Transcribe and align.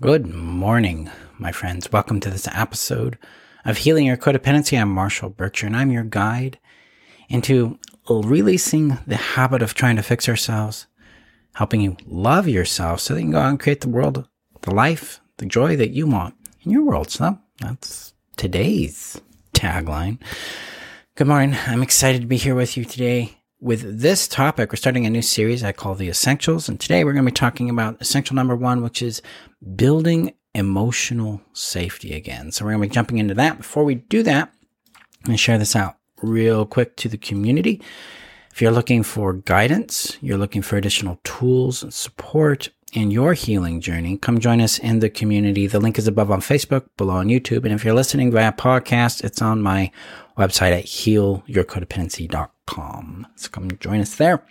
Good 0.00 0.32
morning, 0.32 1.10
my 1.38 1.50
friends. 1.50 1.90
Welcome 1.90 2.20
to 2.20 2.30
this 2.30 2.46
episode 2.52 3.18
of 3.64 3.78
Healing 3.78 4.06
Your 4.06 4.16
Codependency. 4.16 4.80
I'm 4.80 4.94
Marshall 4.94 5.28
Burtcher, 5.28 5.66
and 5.66 5.76
I'm 5.76 5.90
your 5.90 6.04
guide 6.04 6.60
into 7.28 7.80
releasing 8.08 8.98
the 9.08 9.16
habit 9.16 9.60
of 9.60 9.74
trying 9.74 9.96
to 9.96 10.04
fix 10.04 10.28
ourselves, 10.28 10.86
helping 11.54 11.80
you 11.80 11.96
love 12.06 12.46
yourself 12.46 13.00
so 13.00 13.14
that 13.14 13.20
you 13.20 13.24
can 13.24 13.32
go 13.32 13.40
out 13.40 13.48
and 13.48 13.58
create 13.58 13.80
the 13.80 13.88
world, 13.88 14.28
the 14.60 14.72
life, 14.72 15.20
the 15.38 15.46
joy 15.46 15.74
that 15.74 15.90
you 15.90 16.06
want 16.06 16.36
in 16.62 16.70
your 16.70 16.84
world. 16.84 17.10
So 17.10 17.36
that's 17.60 18.14
today's 18.36 19.20
tagline. 19.52 20.20
Good 21.16 21.26
morning. 21.26 21.58
I'm 21.66 21.82
excited 21.82 22.20
to 22.20 22.28
be 22.28 22.36
here 22.36 22.54
with 22.54 22.76
you 22.76 22.84
today 22.84 23.37
with 23.60 24.00
this 24.00 24.28
topic, 24.28 24.70
we're 24.70 24.76
starting 24.76 25.06
a 25.06 25.10
new 25.10 25.22
series 25.22 25.64
I 25.64 25.72
call 25.72 25.94
The 25.94 26.08
Essentials. 26.08 26.68
And 26.68 26.78
today 26.78 27.02
we're 27.04 27.12
going 27.12 27.24
to 27.24 27.30
be 27.30 27.34
talking 27.34 27.68
about 27.68 28.00
essential 28.00 28.36
number 28.36 28.54
one, 28.54 28.82
which 28.82 29.02
is 29.02 29.20
building 29.74 30.34
emotional 30.54 31.40
safety 31.52 32.14
again. 32.14 32.52
So 32.52 32.64
we're 32.64 32.72
going 32.72 32.82
to 32.82 32.88
be 32.88 32.94
jumping 32.94 33.18
into 33.18 33.34
that. 33.34 33.58
Before 33.58 33.84
we 33.84 33.96
do 33.96 34.22
that, 34.22 34.52
I'm 34.94 35.24
going 35.24 35.36
to 35.36 35.42
share 35.42 35.58
this 35.58 35.74
out 35.74 35.96
real 36.22 36.66
quick 36.66 36.96
to 36.96 37.08
the 37.08 37.18
community. 37.18 37.82
If 38.52 38.62
you're 38.62 38.72
looking 38.72 39.02
for 39.02 39.32
guidance, 39.32 40.16
you're 40.20 40.38
looking 40.38 40.62
for 40.62 40.76
additional 40.76 41.20
tools 41.24 41.82
and 41.82 41.92
support 41.92 42.70
in 42.92 43.10
your 43.10 43.34
healing 43.34 43.80
journey, 43.80 44.16
come 44.16 44.38
join 44.38 44.60
us 44.60 44.78
in 44.78 45.00
the 45.00 45.10
community. 45.10 45.66
The 45.66 45.80
link 45.80 45.98
is 45.98 46.06
above 46.06 46.30
on 46.30 46.40
Facebook, 46.40 46.88
below 46.96 47.16
on 47.16 47.28
YouTube. 47.28 47.64
And 47.64 47.72
if 47.72 47.84
you're 47.84 47.94
listening 47.94 48.30
via 48.30 48.52
podcast, 48.52 49.24
it's 49.24 49.42
on 49.42 49.62
my 49.62 49.90
website 50.36 50.72
at 50.72 50.84
healyourcodependency.com 50.84 52.50
com. 52.68 53.26
So 53.34 53.48
come 53.48 53.70
join 53.80 54.00
us 54.00 54.14
there. 54.16 54.44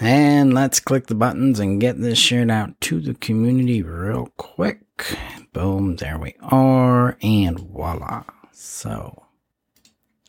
And 0.00 0.54
let's 0.54 0.80
click 0.80 1.08
the 1.08 1.14
buttons 1.14 1.60
and 1.60 1.80
get 1.80 2.00
this 2.00 2.18
shared 2.18 2.50
out 2.50 2.80
to 2.82 3.00
the 3.00 3.14
community 3.14 3.82
real 3.82 4.32
quick. 4.36 4.80
Boom, 5.52 5.96
there 5.96 6.18
we 6.18 6.34
are. 6.40 7.16
And 7.20 7.58
voila. 7.58 8.24
So, 8.52 9.24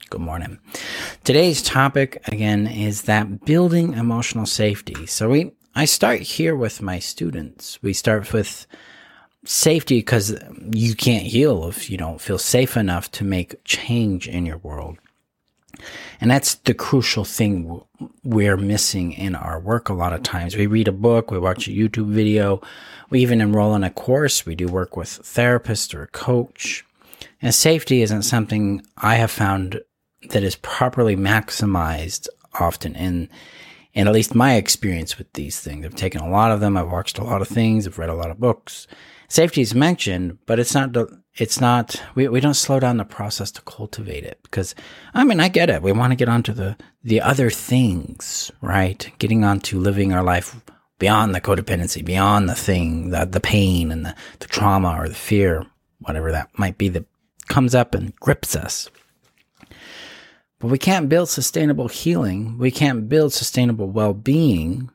good 0.09 0.21
morning. 0.21 0.59
Today's 1.23 1.61
topic 1.61 2.21
again 2.27 2.67
is 2.67 3.03
that 3.03 3.45
building 3.45 3.93
emotional 3.93 4.45
safety. 4.45 5.05
So, 5.05 5.29
we 5.29 5.51
I 5.75 5.85
start 5.85 6.21
here 6.21 6.55
with 6.55 6.81
my 6.81 6.99
students. 6.99 7.81
We 7.81 7.93
start 7.93 8.33
with 8.33 8.65
safety 9.45 9.99
because 9.99 10.35
you 10.71 10.95
can't 10.95 11.23
heal 11.23 11.67
if 11.67 11.89
you 11.89 11.97
don't 11.97 12.21
feel 12.21 12.37
safe 12.37 12.75
enough 12.75 13.11
to 13.11 13.23
make 13.23 13.63
change 13.63 14.27
in 14.27 14.45
your 14.45 14.57
world. 14.57 14.97
And 16.19 16.29
that's 16.29 16.55
the 16.55 16.73
crucial 16.73 17.23
thing 17.23 17.81
we're 18.23 18.57
missing 18.57 19.13
in 19.13 19.35
our 19.35 19.59
work 19.59 19.87
a 19.87 19.93
lot 19.93 20.11
of 20.11 20.23
times. 20.23 20.57
We 20.57 20.67
read 20.67 20.89
a 20.89 20.93
book, 20.93 21.31
we 21.31 21.39
watch 21.39 21.67
a 21.67 21.71
YouTube 21.71 22.09
video, 22.09 22.61
we 23.09 23.21
even 23.21 23.39
enroll 23.39 23.75
in 23.75 23.83
a 23.83 23.89
course, 23.89 24.45
we 24.45 24.55
do 24.55 24.67
work 24.67 24.97
with 24.97 25.19
a 25.19 25.23
therapist 25.23 25.95
or 25.95 26.03
a 26.03 26.07
coach. 26.07 26.85
And 27.41 27.55
safety 27.55 28.01
isn't 28.01 28.23
something 28.23 28.85
I 28.97 29.15
have 29.15 29.31
found 29.31 29.81
that 30.31 30.43
is 30.43 30.55
properly 30.57 31.15
maximized 31.15 32.27
often 32.59 32.95
in 32.95 33.29
in 33.99 34.07
at 34.07 34.13
least 34.13 34.33
my 34.33 34.55
experience 34.55 35.17
with 35.17 35.31
these 35.33 35.59
things. 35.59 35.85
I've 35.85 35.93
taken 35.93 36.21
a 36.21 36.29
lot 36.29 36.53
of 36.53 36.61
them, 36.61 36.77
I've 36.77 36.89
watched 36.89 37.17
a 37.17 37.23
lot 37.23 37.41
of 37.41 37.49
things, 37.49 37.85
I've 37.85 37.99
read 37.99 38.09
a 38.09 38.15
lot 38.15 38.31
of 38.31 38.39
books. 38.39 38.87
Safety 39.27 39.59
is 39.59 39.75
mentioned, 39.75 40.37
but 40.45 40.57
it's 40.57 40.73
not 40.73 40.95
it's 41.35 41.59
not 41.59 42.01
we, 42.15 42.27
we 42.29 42.39
don't 42.39 42.53
slow 42.53 42.79
down 42.79 42.95
the 42.95 43.03
process 43.03 43.51
to 43.51 43.61
cultivate 43.61 44.23
it 44.23 44.39
because 44.43 44.75
i 45.13 45.23
mean 45.23 45.39
i 45.39 45.47
get 45.47 45.69
it 45.69 45.81
we 45.81 45.91
want 45.91 46.11
to 46.11 46.15
get 46.15 46.27
onto 46.27 46.51
the 46.51 46.75
the 47.03 47.21
other 47.21 47.49
things 47.49 48.51
right 48.61 49.11
getting 49.19 49.45
onto 49.45 49.79
living 49.79 50.11
our 50.11 50.23
life 50.23 50.59
beyond 50.97 51.33
the 51.33 51.39
codependency 51.39 52.03
beyond 52.03 52.49
the 52.49 52.55
thing 52.55 53.11
the, 53.11 53.25
the 53.25 53.39
pain 53.39 53.89
and 53.91 54.05
the, 54.05 54.15
the 54.39 54.47
trauma 54.47 54.97
or 54.99 55.07
the 55.07 55.15
fear 55.15 55.65
whatever 55.99 56.31
that 56.31 56.49
might 56.57 56.77
be 56.77 56.89
that 56.89 57.05
comes 57.47 57.73
up 57.73 57.95
and 57.95 58.13
grips 58.17 58.55
us 58.55 58.89
but 60.59 60.67
we 60.67 60.77
can't 60.77 61.09
build 61.09 61.29
sustainable 61.29 61.87
healing 61.87 62.57
we 62.57 62.71
can't 62.71 63.09
build 63.09 63.33
sustainable 63.33 63.87
well-being 63.87 64.89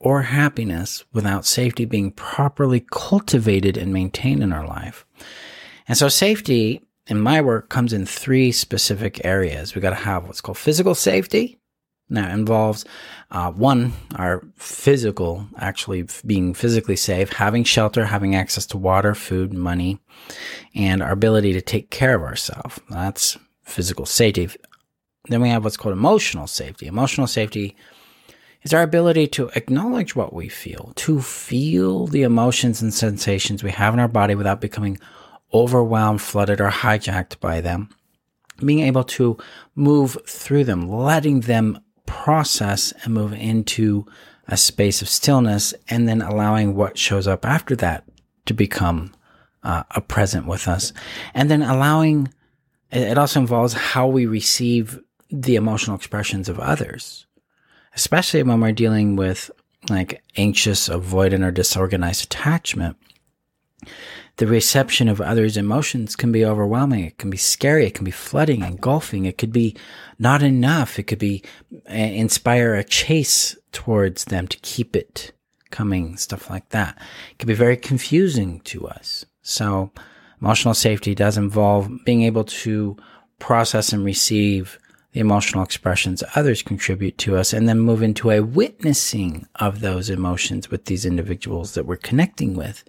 or 0.00 0.22
happiness 0.22 1.04
without 1.12 1.44
safety 1.44 1.84
being 1.84 2.10
properly 2.10 2.84
cultivated 2.90 3.76
and 3.76 3.92
maintained 3.92 4.42
in 4.42 4.52
our 4.52 4.66
life. 4.66 5.04
And 5.86 5.96
so 5.96 6.08
safety 6.08 6.82
in 7.06 7.20
my 7.20 7.40
work 7.40 7.68
comes 7.68 7.92
in 7.92 8.06
three 8.06 8.50
specific 8.50 9.24
areas. 9.24 9.74
We 9.74 9.82
got 9.82 9.90
to 9.90 9.96
have 9.96 10.26
what's 10.26 10.40
called 10.40 10.58
physical 10.58 10.94
safety. 10.94 11.58
Now 12.08 12.32
involves 12.32 12.84
uh, 13.30 13.52
one, 13.52 13.92
our 14.16 14.42
physical, 14.56 15.46
actually 15.58 16.06
being 16.26 16.54
physically 16.54 16.96
safe, 16.96 17.32
having 17.32 17.62
shelter, 17.62 18.06
having 18.06 18.34
access 18.34 18.66
to 18.66 18.78
water, 18.78 19.14
food, 19.14 19.52
money, 19.52 20.00
and 20.74 21.02
our 21.02 21.12
ability 21.12 21.52
to 21.52 21.60
take 21.60 21.90
care 21.90 22.16
of 22.16 22.22
ourselves. 22.22 22.80
That's 22.88 23.38
physical 23.70 24.06
safety. 24.06 24.48
Then 25.28 25.42
we 25.42 25.48
have 25.48 25.64
what's 25.64 25.76
called 25.76 25.92
emotional 25.92 26.46
safety. 26.46 26.86
Emotional 26.86 27.26
safety 27.26 27.76
is 28.62 28.74
our 28.74 28.82
ability 28.82 29.26
to 29.28 29.48
acknowledge 29.54 30.14
what 30.14 30.32
we 30.32 30.48
feel, 30.48 30.92
to 30.96 31.20
feel 31.20 32.06
the 32.06 32.22
emotions 32.22 32.82
and 32.82 32.92
sensations 32.92 33.62
we 33.62 33.70
have 33.70 33.94
in 33.94 34.00
our 34.00 34.08
body 34.08 34.34
without 34.34 34.60
becoming 34.60 34.98
overwhelmed, 35.52 36.20
flooded, 36.20 36.60
or 36.60 36.70
hijacked 36.70 37.40
by 37.40 37.60
them. 37.60 37.88
Being 38.64 38.80
able 38.80 39.04
to 39.04 39.38
move 39.74 40.18
through 40.26 40.64
them, 40.64 40.88
letting 40.88 41.40
them 41.40 41.80
process 42.06 42.92
and 43.02 43.14
move 43.14 43.32
into 43.32 44.06
a 44.46 44.56
space 44.56 45.00
of 45.00 45.08
stillness, 45.08 45.72
and 45.88 46.08
then 46.08 46.20
allowing 46.20 46.74
what 46.74 46.98
shows 46.98 47.26
up 47.26 47.46
after 47.46 47.76
that 47.76 48.04
to 48.46 48.52
become 48.52 49.12
uh, 49.62 49.84
a 49.92 50.00
present 50.00 50.46
with 50.46 50.66
us. 50.68 50.92
And 51.34 51.50
then 51.50 51.62
allowing, 51.62 52.28
it 52.92 53.18
also 53.18 53.40
involves 53.40 53.72
how 53.72 54.06
we 54.06 54.26
receive 54.26 55.00
the 55.30 55.56
emotional 55.56 55.96
expressions 55.96 56.48
of 56.48 56.58
others 56.58 57.26
especially 57.94 58.42
when 58.42 58.60
we're 58.60 58.72
dealing 58.72 59.16
with 59.16 59.50
like 59.88 60.22
anxious, 60.36 60.88
avoidant, 60.88 61.44
or 61.44 61.50
disorganized 61.50 62.24
attachment. 62.24 62.96
The 64.36 64.46
reception 64.46 65.08
of 65.08 65.20
others' 65.20 65.56
emotions 65.56 66.16
can 66.16 66.32
be 66.32 66.44
overwhelming. 66.44 67.04
It 67.04 67.18
can 67.18 67.30
be 67.30 67.36
scary. 67.36 67.86
It 67.86 67.94
can 67.94 68.04
be 68.04 68.10
flooding, 68.10 68.62
engulfing. 68.62 69.24
It 69.24 69.38
could 69.38 69.52
be 69.52 69.76
not 70.18 70.42
enough. 70.42 70.98
It 70.98 71.04
could 71.04 71.18
be 71.18 71.42
uh, 71.88 71.94
inspire 71.94 72.74
a 72.74 72.84
chase 72.84 73.56
towards 73.72 74.26
them 74.26 74.48
to 74.48 74.58
keep 74.58 74.96
it 74.96 75.32
coming, 75.70 76.16
stuff 76.16 76.50
like 76.50 76.68
that. 76.70 76.96
It 77.32 77.38
can 77.38 77.46
be 77.46 77.54
very 77.54 77.76
confusing 77.76 78.60
to 78.60 78.88
us. 78.88 79.24
So 79.42 79.92
emotional 80.40 80.74
safety 80.74 81.14
does 81.14 81.36
involve 81.36 81.90
being 82.04 82.22
able 82.22 82.44
to 82.44 82.96
process 83.38 83.92
and 83.92 84.04
receive 84.04 84.78
the 85.12 85.20
emotional 85.20 85.64
expressions 85.64 86.22
others 86.36 86.62
contribute 86.62 87.18
to 87.18 87.36
us, 87.36 87.52
and 87.52 87.68
then 87.68 87.80
move 87.80 88.02
into 88.02 88.30
a 88.30 88.40
witnessing 88.40 89.46
of 89.56 89.80
those 89.80 90.08
emotions 90.08 90.70
with 90.70 90.84
these 90.84 91.04
individuals 91.04 91.74
that 91.74 91.84
we're 91.84 91.96
connecting 91.96 92.54
with 92.54 92.84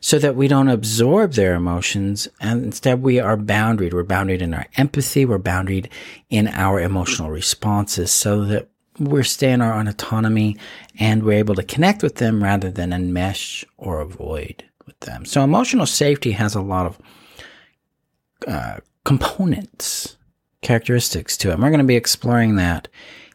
so 0.00 0.18
that 0.18 0.36
we 0.36 0.48
don't 0.48 0.68
absorb 0.68 1.32
their 1.32 1.54
emotions 1.54 2.28
and 2.40 2.64
instead 2.64 3.02
we 3.02 3.20
are 3.20 3.36
boundaried. 3.36 3.92
We're 3.92 4.04
boundaried 4.04 4.40
in 4.40 4.54
our 4.54 4.66
empathy. 4.76 5.26
We're 5.26 5.38
boundaried 5.38 5.88
in 6.30 6.48
our 6.48 6.80
emotional 6.80 7.30
responses 7.30 8.10
so 8.10 8.44
that 8.46 8.68
we're 8.98 9.22
staying 9.24 9.60
our 9.60 9.74
own 9.74 9.88
autonomy 9.88 10.56
and 10.98 11.22
we're 11.22 11.38
able 11.38 11.54
to 11.56 11.62
connect 11.62 12.02
with 12.02 12.16
them 12.16 12.42
rather 12.42 12.70
than 12.70 12.90
enmesh 12.90 13.64
or 13.76 14.00
avoid 14.00 14.64
with 15.00 15.08
them. 15.08 15.24
So 15.24 15.42
emotional 15.42 15.86
safety 15.86 16.32
has 16.32 16.54
a 16.54 16.60
lot 16.60 16.86
of 16.86 16.98
uh, 18.46 18.78
components 19.04 20.16
characteristics 20.62 21.36
to 21.38 21.50
it. 21.50 21.58
We're 21.58 21.70
going 21.70 21.78
to 21.78 21.84
be 21.84 21.96
exploring 21.96 22.56
that 22.56 22.88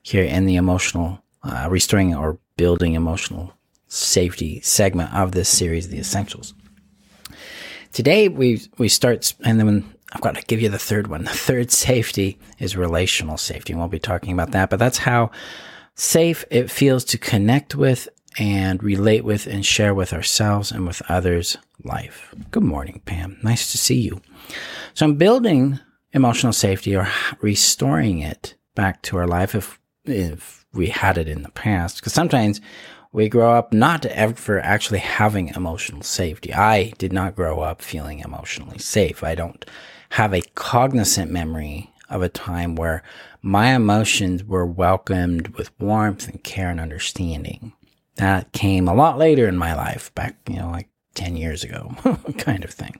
here 0.03 0.23
in 0.23 0.45
the 0.45 0.55
emotional, 0.55 1.23
uh, 1.43 1.67
restoring 1.69 2.15
or 2.15 2.39
building 2.57 2.93
emotional 2.93 3.53
safety 3.87 4.61
segment 4.61 5.13
of 5.13 5.31
this 5.31 5.49
series, 5.49 5.89
The 5.89 5.99
Essentials. 5.99 6.53
Today 7.91 8.29
we 8.29 8.61
we 8.77 8.87
start, 8.87 9.33
and 9.43 9.59
then 9.59 9.93
I've 10.13 10.21
got 10.21 10.35
to 10.35 10.41
give 10.43 10.61
you 10.61 10.69
the 10.69 10.79
third 10.79 11.07
one. 11.07 11.23
The 11.25 11.31
third 11.31 11.71
safety 11.71 12.39
is 12.57 12.77
relational 12.77 13.37
safety, 13.37 13.73
and 13.73 13.79
we'll 13.79 13.89
be 13.89 13.99
talking 13.99 14.33
about 14.33 14.51
that. 14.51 14.69
But 14.69 14.79
that's 14.79 14.99
how 14.99 15.31
safe 15.95 16.45
it 16.49 16.71
feels 16.71 17.03
to 17.05 17.17
connect 17.17 17.75
with 17.75 18.07
and 18.37 18.81
relate 18.81 19.23
with 19.23 19.47
and 19.47 19.65
share 19.65 19.93
with 19.93 20.13
ourselves 20.13 20.71
and 20.71 20.87
with 20.87 21.01
others 21.09 21.57
life. 21.83 22.33
Good 22.51 22.63
morning, 22.63 23.01
Pam. 23.05 23.37
Nice 23.43 23.71
to 23.71 23.77
see 23.77 23.99
you. 23.99 24.21
So 24.93 25.05
I'm 25.05 25.15
building 25.15 25.79
emotional 26.13 26.53
safety 26.53 26.95
or 26.95 27.07
restoring 27.41 28.19
it 28.19 28.55
back 28.75 29.01
to 29.03 29.17
our 29.17 29.27
life 29.27 29.55
if 29.55 29.79
if 30.05 30.65
we 30.73 30.87
had 30.87 31.17
it 31.17 31.27
in 31.27 31.43
the 31.43 31.51
past 31.51 31.97
because 31.97 32.13
sometimes 32.13 32.61
we 33.13 33.27
grow 33.27 33.53
up 33.53 33.73
not 33.73 34.05
ever 34.05 34.59
actually 34.61 34.99
having 34.99 35.49
emotional 35.49 36.01
safety. 36.01 36.53
I 36.53 36.93
did 36.97 37.11
not 37.11 37.35
grow 37.35 37.59
up 37.59 37.81
feeling 37.81 38.19
emotionally 38.19 38.79
safe. 38.79 39.23
I 39.23 39.35
don't 39.35 39.65
have 40.11 40.33
a 40.33 40.41
cognizant 40.55 41.29
memory 41.29 41.91
of 42.09 42.21
a 42.21 42.29
time 42.29 42.75
where 42.75 43.03
my 43.41 43.73
emotions 43.75 44.43
were 44.43 44.65
welcomed 44.65 45.49
with 45.49 45.77
warmth 45.79 46.27
and 46.27 46.43
care 46.43 46.69
and 46.69 46.79
understanding. 46.79 47.73
That 48.21 48.51
came 48.51 48.87
a 48.87 48.93
lot 48.93 49.17
later 49.17 49.47
in 49.47 49.57
my 49.57 49.73
life, 49.73 50.13
back, 50.13 50.35
you 50.47 50.57
know, 50.57 50.69
like 50.69 50.89
10 51.15 51.35
years 51.35 51.63
ago, 51.63 51.95
kind 52.37 52.63
of 52.63 52.69
thing. 52.69 52.93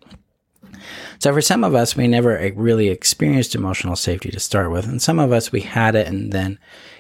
So 1.20 1.32
for 1.32 1.42
some 1.42 1.64
of 1.64 1.76
us, 1.76 1.96
we 1.96 2.08
never 2.08 2.40
eh, 2.40 2.50
really 2.56 2.90
experienced 2.90 3.54
emotional 3.54 3.96
safety 3.96 4.32
to 4.32 4.40
start 4.40 4.72
with. 4.72 4.88
And 4.88 5.00
some 5.00 5.20
of 5.20 5.32
us, 5.32 5.52
we 5.52 5.62
had 5.62 5.94
it 5.94 6.08
and 6.08 6.32
then 6.32 6.58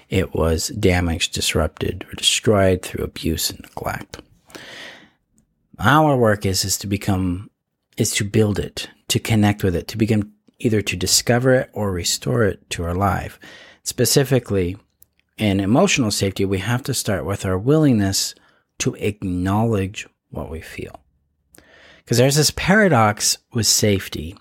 it 0.07 0.35
was 0.35 0.67
damaged, 0.67 1.33
disrupted, 1.33 2.05
or 2.07 2.13
destroyed 2.13 2.83
through 2.83 3.05
abuse 3.05 3.49
and 3.49 3.59
neglect. 3.61 4.21
Our 5.79 6.15
work 6.15 6.45
is, 6.45 6.63
is 6.63 6.77
to 6.77 6.87
become, 6.87 7.49
is 7.97 8.11
to 8.11 8.23
build 8.23 8.59
it, 8.59 8.87
to 9.07 9.17
connect 9.17 9.63
with 9.63 9.75
it, 9.75 9.87
to 9.87 9.97
begin 9.97 10.31
either 10.59 10.83
to 10.83 10.95
discover 10.95 11.55
it 11.55 11.71
or 11.73 11.91
restore 11.91 12.43
it 12.43 12.69
to 12.69 12.83
our 12.83 12.93
life. 12.93 13.39
Specifically, 13.81 14.77
in 15.41 15.59
emotional 15.59 16.11
safety, 16.11 16.45
we 16.45 16.59
have 16.59 16.83
to 16.83 16.93
start 16.93 17.25
with 17.25 17.45
our 17.45 17.57
willingness 17.57 18.35
to 18.77 18.93
acknowledge 18.93 20.07
what 20.29 20.51
we 20.51 20.61
feel. 20.61 20.99
Because 21.97 22.19
there's 22.19 22.35
this 22.35 22.51
paradox 22.51 23.39
with 23.51 23.65
safety, 23.65 24.37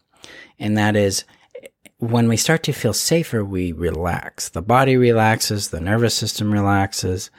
and 0.58 0.76
that 0.76 0.96
is 0.96 1.24
when 1.96 2.28
we 2.28 2.36
start 2.36 2.62
to 2.64 2.72
feel 2.72 2.92
safer, 2.92 3.42
we 3.42 3.72
relax. 3.72 4.50
The 4.50 4.60
body 4.60 4.98
relaxes, 4.98 5.68
the 5.68 5.80
nervous 5.80 6.14
system 6.14 6.52
relaxes, 6.52 7.30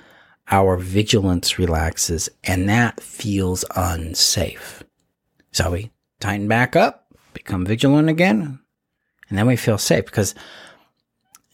our 0.49 0.75
vigilance 0.75 1.59
relaxes, 1.59 2.29
and 2.43 2.67
that 2.67 2.99
feels 2.99 3.63
unsafe. 3.75 4.83
So 5.51 5.69
we 5.69 5.91
tighten 6.19 6.47
back 6.47 6.75
up, 6.75 7.13
become 7.33 7.67
vigilant 7.67 8.09
again, 8.09 8.59
and 9.29 9.37
then 9.37 9.45
we 9.45 9.55
feel 9.55 9.77
safe 9.77 10.05
because 10.05 10.33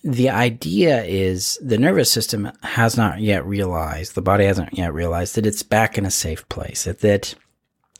the 0.07 0.29
idea 0.29 1.03
is 1.03 1.59
the 1.61 1.77
nervous 1.77 2.09
system 2.09 2.49
has 2.63 2.95
not 2.95 3.19
yet 3.19 3.45
realized, 3.45 4.15
the 4.15 4.21
body 4.21 4.45
hasn't 4.45 4.77
yet 4.77 4.93
realized 4.93 5.35
that 5.35 5.45
it's 5.45 5.63
back 5.63 5.97
in 5.97 6.05
a 6.05 6.11
safe 6.11 6.47
place, 6.47 6.85
that, 6.85 7.01
that 7.01 7.35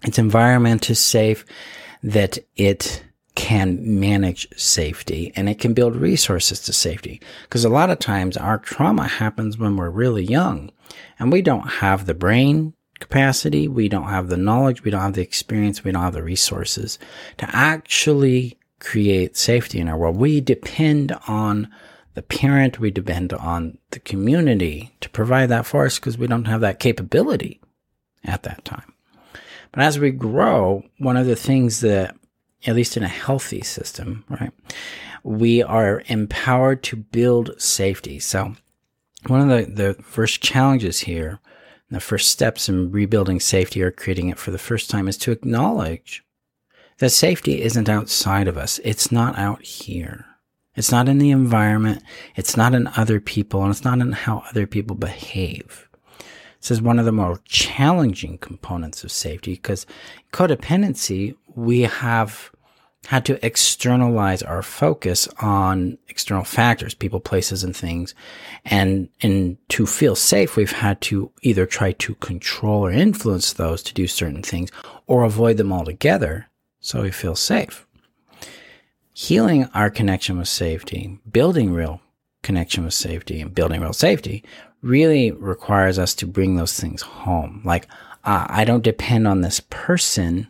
its 0.03 0.17
environment 0.17 0.89
is 0.89 0.99
safe, 0.99 1.43
that 2.01 2.37
it 2.55 3.03
can 3.35 3.99
manage 3.99 4.47
safety 4.57 5.33
and 5.35 5.49
it 5.49 5.59
can 5.59 5.73
build 5.73 5.97
resources 5.97 6.61
to 6.61 6.71
safety. 6.71 7.19
Because 7.43 7.65
a 7.65 7.69
lot 7.69 7.89
of 7.89 7.99
times 7.99 8.37
our 8.37 8.57
trauma 8.57 9.05
happens 9.05 9.57
when 9.57 9.75
we're 9.75 9.89
really 9.89 10.23
young 10.23 10.71
and 11.19 11.29
we 11.29 11.41
don't 11.41 11.67
have 11.67 12.05
the 12.05 12.13
brain 12.13 12.73
capacity, 13.01 13.67
we 13.67 13.89
don't 13.89 14.07
have 14.07 14.29
the 14.29 14.37
knowledge, 14.37 14.81
we 14.81 14.91
don't 14.91 15.01
have 15.01 15.13
the 15.13 15.21
experience, 15.21 15.83
we 15.83 15.91
don't 15.91 16.03
have 16.03 16.13
the 16.13 16.23
resources 16.23 16.99
to 17.37 17.53
actually 17.53 18.57
create 18.79 19.35
safety 19.35 19.79
in 19.79 19.89
our 19.89 19.97
world. 19.97 20.15
We 20.15 20.39
depend 20.39 21.11
on 21.27 21.69
the 22.17 22.23
parent, 22.23 22.79
we 22.79 22.89
depend 22.89 23.31
on 23.31 23.77
the 23.91 23.99
community 23.99 24.91
to 25.01 25.09
provide 25.11 25.49
that 25.49 25.67
for 25.67 25.85
us 25.85 25.99
because 25.99 26.17
we 26.17 26.25
don't 26.25 26.45
have 26.45 26.61
that 26.61 26.79
capability 26.79 27.61
at 28.23 28.41
that 28.41 28.65
time. 28.65 28.91
But 29.71 29.83
as 29.83 29.99
we 29.99 30.09
grow, 30.09 30.83
one 30.97 31.15
of 31.15 31.27
the 31.27 31.35
things 31.35 31.81
that, 31.81 32.15
at 32.65 32.73
least 32.73 32.97
in 32.97 33.03
a 33.03 33.07
healthy 33.07 33.61
system, 33.61 34.25
right, 34.31 34.51
we 35.21 35.61
are 35.61 36.01
empowered 36.07 36.81
to 36.85 36.95
build 36.95 37.61
safety. 37.61 38.17
So 38.17 38.55
one 39.27 39.47
of 39.47 39.49
the, 39.49 39.71
the 39.71 40.01
first 40.01 40.41
challenges 40.41 41.01
here, 41.01 41.39
the 41.91 41.99
first 41.99 42.29
steps 42.29 42.67
in 42.67 42.91
rebuilding 42.91 43.39
safety 43.39 43.79
or 43.83 43.91
creating 43.91 44.29
it 44.29 44.39
for 44.39 44.49
the 44.49 44.57
first 44.57 44.89
time 44.89 45.07
is 45.07 45.17
to 45.17 45.31
acknowledge 45.31 46.23
that 46.97 47.11
safety 47.11 47.61
isn't 47.61 47.87
outside 47.87 48.47
of 48.47 48.57
us. 48.57 48.79
It's 48.83 49.11
not 49.11 49.37
out 49.37 49.61
here. 49.61 50.25
It's 50.77 50.91
not 50.91 51.09
in 51.09 51.17
the 51.17 51.31
environment. 51.31 52.03
It's 52.35 52.55
not 52.55 52.75
in 52.75 52.87
other 52.95 53.19
people 53.19 53.63
and 53.63 53.71
it's 53.71 53.83
not 53.83 53.99
in 53.99 54.11
how 54.13 54.43
other 54.49 54.67
people 54.67 54.95
behave. 54.95 55.89
This 56.61 56.71
is 56.71 56.81
one 56.81 56.99
of 56.99 57.05
the 57.05 57.11
more 57.11 57.41
challenging 57.45 58.37
components 58.37 59.03
of 59.03 59.11
safety 59.11 59.53
because 59.53 59.85
codependency, 60.31 61.35
we 61.55 61.81
have 61.81 62.51
had 63.07 63.25
to 63.25 63.43
externalize 63.45 64.43
our 64.43 64.61
focus 64.61 65.27
on 65.39 65.97
external 66.09 66.43
factors, 66.43 66.93
people, 66.93 67.19
places, 67.19 67.63
and 67.63 67.75
things. 67.75 68.13
And, 68.65 69.09
and 69.21 69.57
to 69.69 69.87
feel 69.87 70.15
safe, 70.15 70.55
we've 70.55 70.71
had 70.71 70.99
to 71.01 71.31
either 71.41 71.65
try 71.65 71.93
to 71.93 72.15
control 72.15 72.85
or 72.85 72.91
influence 72.91 73.53
those 73.53 73.81
to 73.83 73.93
do 73.93 74.07
certain 74.07 74.43
things 74.43 74.71
or 75.07 75.23
avoid 75.23 75.57
them 75.57 75.71
altogether 75.71 76.49
so 76.81 77.01
we 77.01 77.11
feel 77.11 77.35
safe. 77.35 77.86
Healing 79.19 79.67
our 79.73 79.89
connection 79.89 80.37
with 80.37 80.47
safety, 80.47 81.17
building 81.31 81.73
real 81.73 82.01
connection 82.43 82.85
with 82.85 82.93
safety 82.93 83.41
and 83.41 83.53
building 83.53 83.81
real 83.81 83.91
safety 83.91 84.43
really 84.83 85.31
requires 85.31 85.97
us 85.97 86.13
to 86.13 86.27
bring 86.27 86.55
those 86.55 86.79
things 86.79 87.01
home. 87.01 87.63
Like, 87.65 87.87
uh, 88.23 88.45
I 88.47 88.63
don't 88.63 88.83
depend 88.83 89.27
on 89.27 89.41
this 89.41 89.59
person 89.59 90.45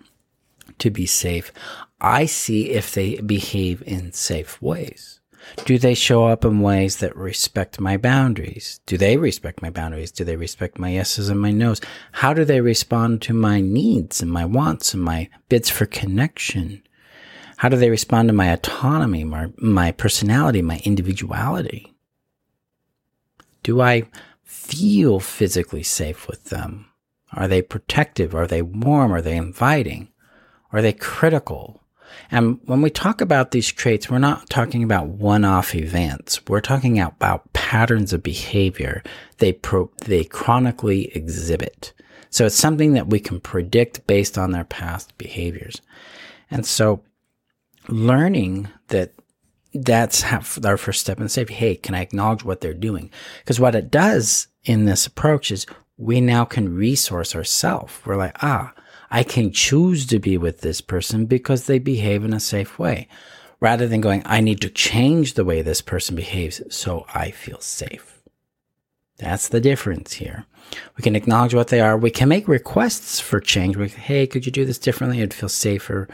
to 0.80 0.90
be 0.90 1.06
safe. 1.06 1.54
I 2.02 2.26
see 2.26 2.72
if 2.72 2.94
they 2.94 3.22
behave 3.22 3.84
in 3.84 4.12
safe 4.12 4.62
ways. 4.62 5.22
Do 5.64 5.78
they 5.78 5.94
show 5.94 6.26
up 6.28 6.44
in 6.44 6.60
ways 6.60 6.98
that 6.98 7.16
respect 7.16 7.80
my 7.80 7.96
boundaries? 7.96 8.82
Do 8.86 8.98
they 8.98 9.16
respect 9.16 9.62
my 9.62 9.70
boundaries? 9.70 10.12
Do 10.12 10.26
they 10.26 10.36
respect 10.36 10.78
my 10.78 10.90
yeses 10.90 11.30
and 11.30 11.40
my 11.40 11.52
nos? 11.52 11.80
How 12.12 12.34
do 12.34 12.44
they 12.44 12.60
respond 12.60 13.22
to 13.22 13.34
my 13.34 13.62
needs 13.62 14.22
and 14.22 14.30
my 14.30 14.44
wants 14.44 14.94
and 14.94 15.02
my 15.02 15.30
bids 15.48 15.70
for 15.70 15.86
connection? 15.86 16.84
How 17.58 17.70
do 17.70 17.78
they 17.78 17.90
respond 17.90 18.30
to 18.30 18.34
my 18.34 18.48
autonomy, 18.48 19.24
my, 19.24 19.48
my 19.58 19.92
personality, 19.92 20.62
my 20.62 20.80
individuality? 20.84 21.94
Do 23.64 23.82
I 23.82 24.04
feel 24.44 25.20
physically 25.20 25.84
safe 25.84 26.28
with 26.28 26.46
them? 26.46 26.86
Are 27.34 27.48
they 27.48 27.62
protective? 27.62 28.34
Are 28.36 28.48
they 28.48 28.62
warm? 28.62 29.12
Are 29.12 29.22
they 29.22 29.36
inviting? 29.36 30.10
Are 30.72 30.82
they 30.82 30.94
critical? 30.94 31.82
And 32.30 32.60
when 32.66 32.82
we 32.82 32.90
talk 32.90 33.22
about 33.22 33.52
these 33.52 33.72
traits, 33.72 34.10
we're 34.10 34.20
not 34.20 34.50
talking 34.50 34.84
about 34.84 35.08
one-off 35.08 35.74
events. 35.74 36.40
We're 36.48 36.62
talking 36.62 37.00
about 37.00 37.52
patterns 37.54 38.14
of 38.14 38.24
behavior 38.24 39.04
they 39.40 39.54
pro- 39.54 39.92
they 40.06 40.24
chronically 40.24 41.06
exhibit. 41.16 41.94
So 42.30 42.46
it's 42.46 42.56
something 42.56 42.94
that 42.94 43.08
we 43.08 43.20
can 43.20 43.40
predict 43.40 44.06
based 44.06 44.38
on 44.38 44.52
their 44.52 44.64
past 44.64 45.18
behaviors. 45.18 45.82
And 46.52 46.66
so 46.66 47.04
learning 47.90 48.70
that 48.88 49.14
that's 49.74 50.24
our 50.66 50.78
first 50.78 51.02
step 51.02 51.20
in 51.20 51.30
safety. 51.30 51.54
Hey, 51.54 51.76
can 51.76 51.96
I 51.96 52.02
acknowledge 52.02 52.44
what 52.44 52.62
they're 52.62 52.74
doing? 52.74 53.12
Because 53.40 53.60
what 53.60 53.76
it 53.76 53.92
does 53.92 54.48
in 54.64 54.86
this 54.86 55.06
approach 55.06 55.52
is 55.52 55.66
we 55.98 56.22
now 56.22 56.46
can 56.46 56.76
resource 56.76 57.36
ourselves. 57.36 57.94
We're 58.06 58.16
like, 58.16 58.36
ah, 58.42 58.74
I 59.10 59.24
can 59.24 59.52
choose 59.52 60.06
to 60.08 60.20
be 60.20 60.38
with 60.38 60.62
this 60.62 60.82
person 60.82 61.26
because 61.26 61.66
they 61.66 61.80
behave 61.80 62.24
in 62.24 62.34
a 62.34 62.40
safe 62.40 62.78
way 62.78 63.08
rather 63.60 63.88
than 63.88 64.02
going, 64.02 64.22
I 64.26 64.42
need 64.42 64.62
to 64.62 64.70
change 64.70 65.34
the 65.34 65.46
way 65.46 65.62
this 65.62 65.82
person 65.82 66.16
behaves 66.16 66.62
so 66.70 67.06
I 67.14 67.32
feel 67.32 67.60
safe. 67.60 68.22
That's 69.18 69.48
the 69.48 69.62
difference 69.62 70.14
here. 70.14 70.46
We 70.96 71.02
can 71.02 71.16
acknowledge 71.16 71.56
what 71.56 71.70
they 71.70 71.80
are. 71.80 71.98
We 71.98 72.12
can 72.12 72.30
make 72.30 72.48
requests 72.48 73.20
for 73.20 73.40
change. 73.40 73.76
We, 73.76 73.88
hey, 73.88 74.28
could 74.28 74.46
you 74.46 74.52
do 74.52 74.66
this 74.66 74.78
differently? 74.78 75.20
It'd 75.20 75.34
feel 75.34 75.50
safer 75.50 76.08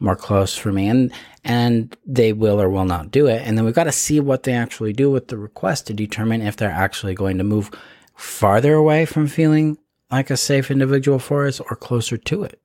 more 0.00 0.16
close 0.16 0.56
for 0.56 0.72
me. 0.72 0.88
And, 0.88 1.12
and 1.44 1.96
they 2.06 2.32
will 2.32 2.60
or 2.60 2.68
will 2.68 2.84
not 2.84 3.10
do 3.10 3.26
it. 3.26 3.42
And 3.44 3.56
then 3.56 3.64
we've 3.64 3.74
got 3.74 3.84
to 3.84 3.92
see 3.92 4.20
what 4.20 4.44
they 4.44 4.52
actually 4.52 4.92
do 4.92 5.10
with 5.10 5.28
the 5.28 5.36
request 5.36 5.86
to 5.86 5.94
determine 5.94 6.42
if 6.42 6.56
they're 6.56 6.70
actually 6.70 7.14
going 7.14 7.38
to 7.38 7.44
move 7.44 7.70
farther 8.14 8.74
away 8.74 9.04
from 9.04 9.26
feeling 9.26 9.78
like 10.10 10.30
a 10.30 10.36
safe 10.36 10.70
individual 10.70 11.18
for 11.18 11.46
us 11.46 11.60
or 11.60 11.76
closer 11.76 12.16
to 12.16 12.44
it. 12.44 12.60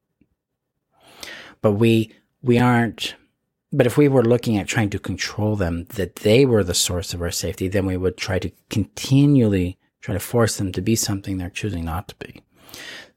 But 1.62 1.74
we, 1.74 2.13
we 2.41 2.57
aren't, 2.57 3.15
but 3.71 3.86
if 3.86 3.98
we 3.98 4.07
were 4.07 4.24
looking 4.24 4.57
at 4.57 4.67
trying 4.67 4.89
to 4.91 5.00
control 5.00 5.55
them, 5.55 5.86
that 5.95 6.17
they 6.17 6.45
were 6.45 6.63
the 6.63 6.74
source 6.74 7.13
of 7.13 7.21
our 7.21 7.31
safety, 7.31 7.67
then 7.67 7.86
we 7.86 7.98
would 7.98 8.17
try 8.17 8.39
to 8.39 8.51
continually 8.69 9.77
try 10.01 10.13
to 10.13 10.19
force 10.19 10.57
them 10.57 10.71
to 10.71 10.81
be 10.81 10.95
something 10.95 11.38
they're 11.38 11.50
choosing 11.50 11.86
not 11.86 12.07
to 12.07 12.15
be. 12.15 12.41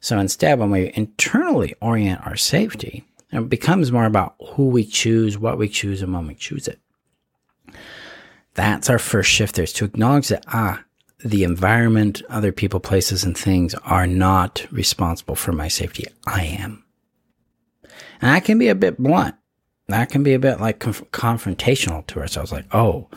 So 0.00 0.19
instead, 0.19 0.59
when 0.59 0.71
we 0.71 0.90
internally 0.95 1.75
orient 1.81 2.26
our 2.26 2.37
safety, 2.37 3.04
it 3.33 3.49
becomes 3.49 3.91
more 3.91 4.05
about 4.05 4.35
who 4.51 4.69
we 4.69 4.85
choose, 4.85 5.39
what 5.39 5.59
we 5.59 5.69
choose, 5.69 6.03
and 6.03 6.12
when 6.12 6.27
we 6.27 6.35
choose 6.35 6.69
it. 6.69 6.79
That's 8.55 8.91
our 8.91 8.99
first 8.99 9.31
shift 9.31 9.55
there 9.55 9.65
is 9.65 9.73
to 9.75 9.87
acknowledge 9.87 10.29
that, 10.29 10.45
ah, 10.49 10.85
the 11.25 11.45
environment, 11.45 12.23
other 12.29 12.53
people, 12.53 12.81
places, 12.81 13.25
and 13.25 13.37
things 13.37 13.75
are 13.85 14.07
not 14.07 14.67
responsible 14.71 15.37
for 15.37 15.53
my 15.53 15.69
safety. 15.69 16.05
I 16.27 16.45
am. 16.45 16.85
And 18.21 18.35
that 18.35 18.45
can 18.45 18.59
be 18.59 18.69
a 18.69 18.75
bit 18.75 18.99
blunt. 18.99 19.37
That 19.89 20.11
can 20.11 20.23
be 20.23 20.35
a 20.35 20.39
bit 20.39 20.61
like 20.61 20.79
conf- 20.79 21.11
confrontational 21.11 22.07
to 22.09 22.21
ourselves. 22.21 22.53
Like, 22.53 22.67
oh, 22.73 23.09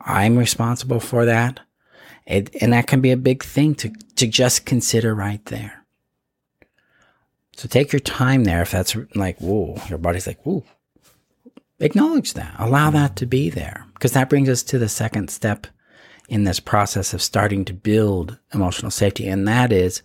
I'm 0.00 0.36
responsible 0.36 1.00
for 1.00 1.24
that. 1.24 1.60
It, 2.26 2.54
and 2.60 2.72
that 2.72 2.86
can 2.86 3.00
be 3.00 3.10
a 3.10 3.16
big 3.16 3.42
thing 3.44 3.74
to, 3.76 3.92
to 4.16 4.26
just 4.26 4.66
consider 4.66 5.14
right 5.14 5.44
there. 5.46 5.85
So 7.56 7.68
take 7.68 7.92
your 7.92 8.00
time 8.00 8.44
there. 8.44 8.62
If 8.62 8.70
that's 8.70 8.96
like, 9.14 9.38
whoa, 9.40 9.80
your 9.88 9.98
body's 9.98 10.26
like, 10.26 10.40
whoa, 10.42 10.62
acknowledge 11.80 12.34
that. 12.34 12.54
Allow 12.58 12.90
that 12.90 13.16
to 13.16 13.26
be 13.26 13.48
there 13.50 13.86
because 13.94 14.12
that 14.12 14.28
brings 14.28 14.48
us 14.48 14.62
to 14.64 14.78
the 14.78 14.88
second 14.88 15.30
step 15.30 15.66
in 16.28 16.44
this 16.44 16.60
process 16.60 17.14
of 17.14 17.22
starting 17.22 17.64
to 17.64 17.72
build 17.72 18.38
emotional 18.52 18.90
safety. 18.90 19.26
And 19.26 19.48
that 19.48 19.72
is 19.72 20.02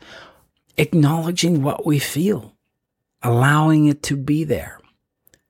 acknowledging 0.77 1.61
what 1.61 1.85
we 1.85 1.99
feel. 1.99 2.55
allowing 3.21 3.85
it 3.85 4.01
to 4.03 4.17
be 4.17 4.43
there, 4.43 4.79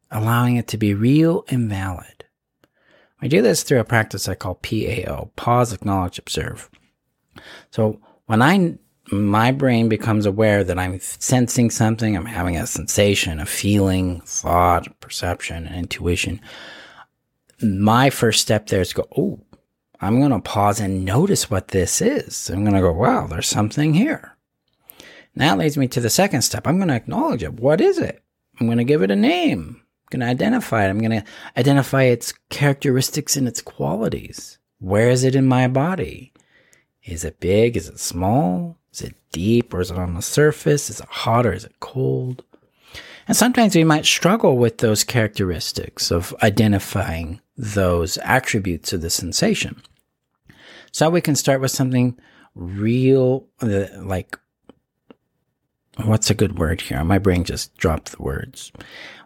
allowing 0.09 0.57
it 0.57 0.67
to 0.69 0.77
be 0.77 0.93
real 0.93 1.45
and 1.49 1.69
valid. 1.69 2.25
I 3.21 3.27
do 3.27 3.41
this 3.41 3.63
through 3.63 3.79
a 3.79 3.85
practice 3.85 4.27
I 4.27 4.35
call 4.35 4.55
PAO, 4.55 5.29
pause, 5.35 5.73
acknowledge, 5.73 6.17
observe. 6.19 6.69
So 7.69 7.99
when 8.25 8.41
I 8.41 8.77
my 9.11 9.51
brain 9.51 9.89
becomes 9.89 10.25
aware 10.25 10.63
that 10.63 10.79
I'm 10.79 10.99
sensing 10.99 11.69
something, 11.69 12.15
I'm 12.15 12.25
having 12.25 12.57
a 12.57 12.65
sensation, 12.65 13.39
a 13.39 13.45
feeling, 13.45 14.21
thought, 14.21 14.99
perception, 14.99 15.67
intuition. 15.67 16.39
My 17.61 18.09
first 18.09 18.41
step 18.41 18.67
there 18.67 18.81
is 18.81 18.89
to 18.89 18.95
go, 18.95 19.07
oh, 19.17 19.39
I'm 19.99 20.19
going 20.19 20.31
to 20.31 20.39
pause 20.39 20.79
and 20.79 21.05
notice 21.05 21.51
what 21.51 21.69
this 21.69 22.01
is. 22.01 22.49
I'm 22.49 22.63
going 22.63 22.75
to 22.75 22.81
go, 22.81 22.91
wow, 22.91 23.27
there's 23.27 23.47
something 23.47 23.93
here. 23.93 24.35
That 25.35 25.57
leads 25.57 25.77
me 25.77 25.87
to 25.89 25.99
the 25.99 26.09
second 26.09 26.41
step. 26.41 26.65
I'm 26.65 26.77
going 26.77 26.89
to 26.89 26.95
acknowledge 26.95 27.43
it. 27.43 27.59
What 27.59 27.81
is 27.81 27.99
it? 27.99 28.23
I'm 28.59 28.67
going 28.67 28.79
to 28.79 28.83
give 28.83 29.01
it 29.01 29.11
a 29.11 29.15
name. 29.15 29.77
I'm 29.79 30.07
going 30.09 30.19
to 30.21 30.31
identify 30.31 30.85
it. 30.85 30.89
I'm 30.89 30.99
going 30.99 31.21
to 31.21 31.23
identify 31.55 32.03
its 32.03 32.33
characteristics 32.49 33.37
and 33.37 33.47
its 33.47 33.61
qualities. 33.61 34.57
Where 34.79 35.09
is 35.09 35.23
it 35.23 35.35
in 35.35 35.45
my 35.45 35.67
body? 35.67 36.33
Is 37.03 37.23
it 37.23 37.39
big? 37.39 37.77
Is 37.77 37.87
it 37.87 37.99
small? 37.99 38.77
Is 38.93 39.01
it 39.01 39.15
deep 39.31 39.73
or 39.73 39.81
is 39.81 39.91
it 39.91 39.97
on 39.97 40.15
the 40.15 40.21
surface? 40.21 40.89
Is 40.89 40.99
it 40.99 41.07
hot 41.07 41.45
or 41.45 41.53
is 41.53 41.65
it 41.65 41.79
cold? 41.79 42.43
And 43.27 43.37
sometimes 43.37 43.75
we 43.75 43.83
might 43.83 44.05
struggle 44.05 44.57
with 44.57 44.79
those 44.79 45.03
characteristics 45.03 46.11
of 46.11 46.35
identifying 46.43 47.39
those 47.55 48.17
attributes 48.17 48.91
of 48.91 49.01
the 49.01 49.09
sensation. 49.09 49.81
So 50.91 51.09
we 51.09 51.21
can 51.21 51.35
start 51.35 51.61
with 51.61 51.71
something 51.71 52.17
real, 52.55 53.47
uh, 53.61 53.85
like, 53.99 54.37
what's 56.03 56.29
a 56.29 56.35
good 56.35 56.59
word 56.59 56.81
here? 56.81 57.03
My 57.03 57.19
brain 57.19 57.43
just 57.43 57.75
dropped 57.77 58.11
the 58.11 58.21
words. 58.21 58.71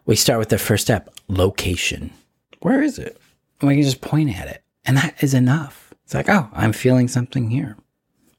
We 0.06 0.16
start 0.16 0.40
with 0.40 0.50
the 0.50 0.60
first 0.60 0.84
step 0.84 1.10
location. 1.28 2.12
Where 2.60 2.84
is 2.84 3.00
it? 3.00 3.20
And 3.60 3.70
we 3.70 3.76
can 3.76 3.84
just 3.84 4.02
point 4.02 4.38
at 4.38 4.48
it. 4.48 4.64
And 4.86 4.98
that 4.98 5.16
is 5.24 5.34
enough. 5.34 5.94
It's 6.04 6.14
like, 6.14 6.30
oh, 6.30 6.50
I'm 6.54 6.74
feeling 6.74 7.08
something 7.08 7.50
here. 7.50 7.78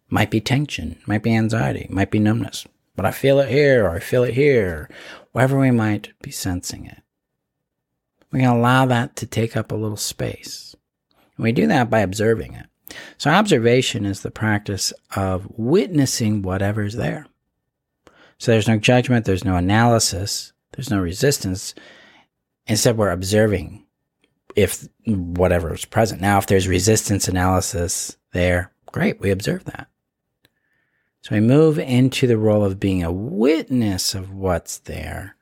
Might 0.09 0.31
be 0.31 0.41
tension, 0.41 1.01
might 1.07 1.23
be 1.23 1.35
anxiety, 1.35 1.87
might 1.91 2.11
be 2.11 2.21
numbness, 2.21 2.67
but 2.95 3.05
I 3.05 3.11
feel 3.11 3.41
it 3.41 3.49
here 3.49 3.87
or 3.87 3.91
I 3.91 3.99
feel 3.99 4.23
it 4.23 4.35
here, 4.35 4.89
wherever 5.33 5.59
we 5.59 5.71
might 5.71 6.13
be 6.23 6.31
sensing 6.31 6.87
it. 6.87 7.03
We 8.31 8.41
can 8.41 8.49
allow 8.49 8.87
that 8.87 9.17
to 9.17 9.27
take 9.27 9.57
up 9.57 9.73
a 9.73 9.77
little 9.77 9.97
space. 9.97 10.77
And 11.37 11.45
we 11.45 11.53
do 11.53 11.67
that 11.67 11.91
by 11.91 12.01
observing 12.01 12.55
it. 12.55 12.67
So 13.19 13.31
observation 13.31 14.07
is 14.07 14.21
the 14.21 14.31
practice 14.31 14.93
of 15.15 15.47
witnessing 15.57 16.43
whatever's 16.43 16.95
there. 16.95 17.27
So 18.39 18.53
there's 18.53 18.69
no 18.69 18.79
judgment, 18.79 19.25
there's 19.25 19.45
no 19.45 19.57
analysis, 19.57 20.53
there's 20.73 20.91
no 20.91 21.01
resistance. 21.01 21.75
Instead, 22.67 22.97
we're 22.97 23.11
observing 23.11 23.85
if 24.55 24.87
whatever 25.07 25.75
is 25.75 25.85
present. 25.85 26.21
Now, 26.21 26.39
if 26.39 26.47
there's 26.47 26.69
resistance 26.69 27.29
analysis 27.29 28.17
there, 28.33 28.73
great, 28.93 29.21
we 29.21 29.31
observe 29.31 29.65
that. 29.65 29.89
So 31.23 31.35
we 31.35 31.41
move 31.41 31.79
into 31.79 32.27
the 32.27 32.39
role 32.39 32.65
of 32.65 32.79
being 32.79 33.03
a 33.03 33.13
witness 33.13 34.15
of 34.15 34.33
what's 34.33 34.79
there. 34.79 35.37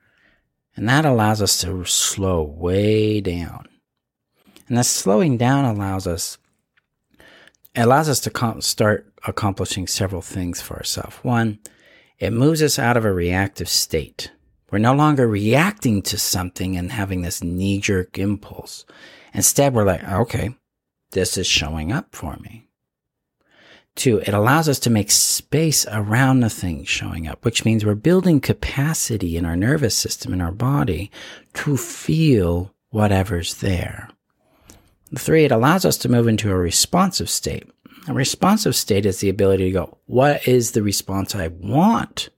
And 0.77 0.89
that 0.89 1.05
allows 1.05 1.43
us 1.43 1.61
to 1.61 1.85
slow 1.85 2.43
way 2.43 3.21
down. 3.21 3.69
And 4.69 4.79
that 4.79 4.87
slowing 4.87 5.37
down 5.37 5.65
allows 5.65 6.07
us 6.07 6.39
allows 7.77 8.09
us 8.09 8.21
to 8.21 8.31
com- 8.31 8.61
start 8.61 9.13
accomplishing 9.27 9.87
several 9.87 10.23
things 10.23 10.63
for 10.63 10.77
ourselves. 10.77 11.17
One, 11.23 11.59
it 12.19 12.33
moves 12.33 12.63
us 12.63 12.79
out 12.79 12.97
of 12.97 13.05
a 13.05 13.13
reactive 13.13 13.69
state. 13.69 14.31
We're 14.71 14.79
no 14.79 14.95
longer 14.95 15.29
reacting 15.29 16.03
to 16.03 16.19
something 16.19 16.77
and 16.77 16.93
having 16.93 17.23
this 17.23 17.43
knee 17.43 17.81
jerk 17.81 18.19
impulse. 18.19 18.85
Instead, 19.33 19.75
we're 19.75 19.85
like, 19.85 20.05
okay, 20.05 20.55
this 21.13 21.37
is 21.37 21.47
showing 21.47 21.93
up 21.93 22.15
for 22.15 22.37
me. 22.37 22.69
Two, 23.97 24.19
it 24.19 24.35
allows 24.35 24.69
us 24.69 24.81
to 24.81 24.91
make 24.91 25.11
space 25.11 25.87
around 25.91 26.41
the 26.41 26.51
thing 26.51 26.85
showing 26.85 27.29
up, 27.29 27.45
which 27.45 27.65
means 27.65 27.85
we're 27.85 27.95
building 27.95 28.41
capacity 28.41 29.37
in 29.37 29.45
our 29.45 29.57
nervous 29.57 29.97
system, 29.97 30.33
in 30.33 30.41
our 30.41 30.53
body, 30.53 31.13
to 31.55 31.77
feel 31.77 32.75
whatever's 32.91 33.55
there. 33.55 34.09
Three, 35.17 35.45
it 35.45 35.53
allows 35.53 35.85
us 35.85 35.97
to 35.99 36.09
move 36.09 36.27
into 36.27 36.51
a 36.51 36.57
responsive 36.57 37.31
state. 37.31 37.71
A 38.09 38.13
responsive 38.13 38.75
state 38.75 39.07
is 39.07 39.21
the 39.21 39.29
ability 39.29 39.65
to 39.67 39.71
go, 39.71 39.99
what 40.07 40.47
is 40.47 40.73
the 40.73 40.83
response 40.83 41.35
I 41.35 41.49
want 41.49 42.31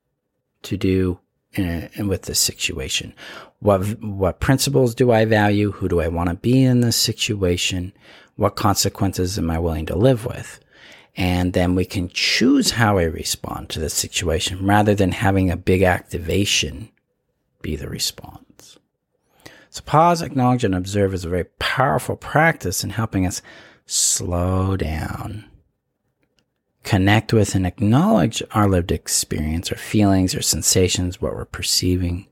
to 0.63 0.77
do 0.77 1.19
in, 1.55 1.89
in, 1.95 2.07
with 2.07 2.23
this 2.23 2.39
situation? 2.39 3.15
What, 3.61 3.81
what 4.03 4.41
principles 4.41 4.95
do 4.95 5.11
I 5.11 5.25
value? 5.25 5.73
Who 5.73 5.89
do 5.89 6.01
I 6.01 6.09
want 6.09 6.29
to 6.29 6.37
be 6.37 6.63
in 6.63 6.81
this 6.81 6.97
situation? 6.97 7.93
What 8.37 8.57
consequences 8.57 9.39
am 9.39 9.51
I 9.51 9.59
willing 9.59 9.87
to 9.87 9.97
live 9.97 10.27
with? 10.27 10.61
And 11.17 11.55
then 11.55 11.75
we 11.75 11.87
can 11.87 12.11
choose 12.11 12.73
how 12.73 12.99
I 12.99 13.05
respond 13.05 13.71
to 13.71 13.81
the 13.81 13.89
situation 13.89 14.67
rather 14.67 14.95
than 14.95 15.13
having 15.13 15.51
a 15.51 15.57
big 15.57 15.83
activation 15.83 16.91
be 17.63 17.75
the 17.75 17.89
response. 17.89 18.79
So 19.71 19.83
pause, 19.83 20.21
acknowledge, 20.21 20.63
and 20.63 20.75
observe 20.75 21.15
is 21.15 21.25
a 21.25 21.31
very 21.31 21.45
powerful 21.59 22.17
practice 22.17 22.85
in 22.85 22.91
helping 22.91 23.27
us 23.27 23.41
slow 23.87 24.77
down, 24.77 25.47
connect 26.83 27.33
with 27.33 27.55
and 27.55 27.67
acknowledge 27.67 28.43
our 28.53 28.69
lived 28.69 28.93
experience, 28.93 29.71
our 29.73 29.79
feelings, 29.79 30.35
our 30.35 30.43
sensations, 30.43 31.21
what 31.21 31.35
we're 31.35 31.45
perceiving, 31.47 32.27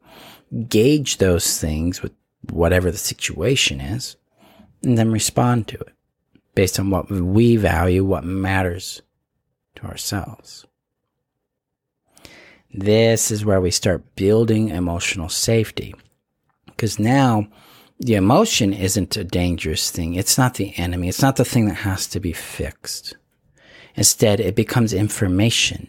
gauge 0.68 1.18
those 1.18 1.58
things 1.58 2.02
with 2.02 2.12
whatever 2.50 2.90
the 2.90 2.98
situation 2.98 3.80
is, 3.80 4.16
and 4.82 4.98
then 4.98 5.10
respond 5.10 5.68
to 5.68 5.78
it 5.78 5.93
based 6.54 6.78
on 6.78 6.90
what 6.90 7.10
we 7.10 7.56
value, 7.56 8.04
what 8.04 8.24
matters 8.24 9.02
to 9.76 9.84
ourselves. 9.84 10.66
This 12.72 13.30
is 13.30 13.44
where 13.44 13.60
we 13.60 13.70
start 13.70 14.16
building 14.16 14.70
emotional 14.70 15.28
safety. 15.28 15.94
Because 16.66 16.98
now 16.98 17.46
the 18.00 18.14
emotion 18.14 18.72
isn't 18.72 19.16
a 19.16 19.24
dangerous 19.24 19.90
thing. 19.90 20.14
It's 20.14 20.36
not 20.36 20.54
the 20.54 20.76
enemy. 20.76 21.08
It's 21.08 21.22
not 21.22 21.36
the 21.36 21.44
thing 21.44 21.66
that 21.66 21.74
has 21.74 22.06
to 22.08 22.20
be 22.20 22.32
fixed. 22.32 23.16
Instead, 23.94 24.40
it 24.40 24.56
becomes 24.56 24.92
information. 24.92 25.88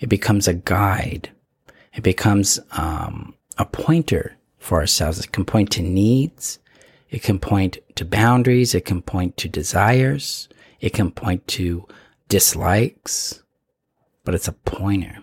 It 0.00 0.08
becomes 0.08 0.48
a 0.48 0.54
guide. 0.54 1.30
It 1.94 2.02
becomes 2.02 2.58
um, 2.72 3.34
a 3.56 3.64
pointer 3.64 4.36
for 4.58 4.80
ourselves. 4.80 5.20
It 5.20 5.30
can 5.32 5.44
point 5.44 5.70
to 5.72 5.82
needs. 5.82 6.58
It 7.10 7.22
can 7.22 7.38
point 7.38 7.78
to 7.96 8.04
boundaries. 8.04 8.74
It 8.74 8.84
can 8.84 9.02
point 9.02 9.36
to 9.38 9.48
desires. 9.48 10.48
It 10.80 10.92
can 10.92 11.10
point 11.10 11.46
to 11.48 11.86
dislikes, 12.28 13.42
but 14.24 14.34
it's 14.34 14.48
a 14.48 14.52
pointer. 14.52 15.18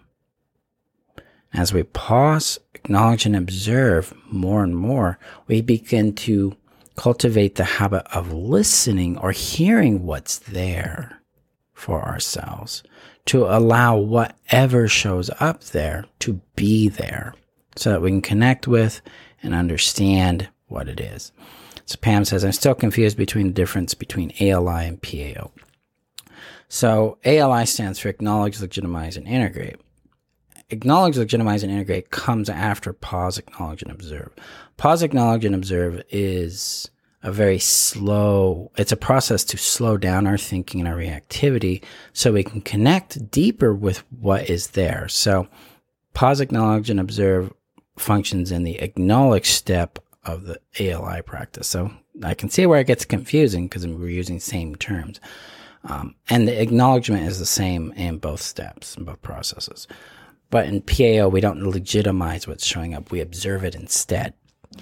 As 1.53 1.71
we 1.71 1.83
pause, 1.83 2.59
acknowledge, 2.73 3.25
and 3.25 3.35
observe 3.35 4.13
more 4.31 4.63
and 4.63 4.75
more, 4.75 5.19
we 5.47 5.61
begin 5.61 6.15
to 6.15 6.55
cultivate 6.95 7.55
the 7.55 7.63
habit 7.63 8.05
of 8.13 8.33
listening 8.33 9.17
or 9.17 9.31
hearing 9.31 10.05
what's 10.05 10.39
there 10.39 11.21
for 11.73 12.03
ourselves, 12.03 12.81
to 13.25 13.45
allow 13.45 13.97
whatever 13.97 14.87
shows 14.87 15.29
up 15.39 15.63
there 15.65 16.05
to 16.19 16.41
be 16.55 16.87
there 16.87 17.35
so 17.75 17.91
that 17.91 18.01
we 18.01 18.09
can 18.09 18.21
connect 18.21 18.67
with 18.67 19.01
and 19.41 19.53
understand 19.53 20.49
what 20.67 20.87
it 20.87 20.99
is. 20.99 21.31
So 21.85 21.97
Pam 21.97 22.25
says, 22.25 22.43
I'm 22.45 22.51
still 22.51 22.75
confused 22.75 23.17
between 23.17 23.47
the 23.47 23.53
difference 23.53 23.93
between 23.93 24.33
ALI 24.39 24.87
and 24.87 25.01
PAO. 25.01 25.51
So 26.69 27.17
ALI 27.25 27.65
stands 27.65 27.99
for 27.99 28.09
acknowledge, 28.09 28.59
legitimize, 28.59 29.17
and 29.17 29.27
integrate. 29.27 29.79
Acknowledge, 30.69 31.17
legitimize, 31.17 31.61
and 31.61 31.71
integrate 31.71 32.09
comes 32.09 32.49
after 32.49 32.93
pause, 32.93 33.37
acknowledge, 33.37 33.83
and 33.83 33.91
observe. 33.91 34.31
Pause, 34.77 35.03
acknowledge, 35.03 35.45
and 35.45 35.53
observe 35.53 36.01
is 36.09 36.89
a 37.21 37.31
very 37.31 37.59
slow, 37.59 38.71
it's 38.75 38.91
a 38.91 38.97
process 38.97 39.43
to 39.45 39.57
slow 39.57 39.97
down 39.97 40.27
our 40.27 40.37
thinking 40.37 40.81
and 40.81 40.89
our 40.89 40.95
reactivity 40.95 41.83
so 42.11 42.33
we 42.33 42.43
can 42.43 42.61
connect 42.61 43.31
deeper 43.31 43.73
with 43.73 44.03
what 44.09 44.49
is 44.49 44.67
there. 44.71 45.07
So 45.07 45.47
pause, 46.13 46.41
acknowledge, 46.41 46.89
and 46.89 46.99
observe 46.99 47.53
functions 47.97 48.51
in 48.51 48.63
the 48.63 48.79
acknowledge 48.79 49.51
step 49.51 49.99
of 50.25 50.43
the 50.43 50.59
ALI 50.79 51.21
practice. 51.21 51.67
So 51.67 51.91
I 52.23 52.33
can 52.33 52.49
see 52.49 52.65
where 52.65 52.79
it 52.79 52.87
gets 52.87 53.05
confusing 53.05 53.67
because 53.67 53.85
we're 53.85 54.09
using 54.09 54.39
same 54.39 54.75
terms. 54.75 55.19
Um, 55.85 56.15
and 56.29 56.47
the 56.47 56.61
acknowledgement 56.61 57.27
is 57.27 57.39
the 57.39 57.45
same 57.45 57.91
in 57.93 58.17
both 58.17 58.41
steps, 58.41 58.95
in 58.95 59.03
both 59.03 59.21
processes. 59.21 59.87
But 60.49 60.67
in 60.67 60.81
PAO, 60.81 61.27
we 61.27 61.41
don't 61.41 61.63
legitimize 61.63 62.47
what's 62.47 62.65
showing 62.65 62.93
up, 62.93 63.11
we 63.11 63.19
observe 63.19 63.63
it 63.63 63.75
instead. 63.75 64.33